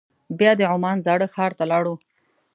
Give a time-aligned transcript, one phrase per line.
[0.39, 1.93] بیا د عمان زاړه ښار ته لاړو.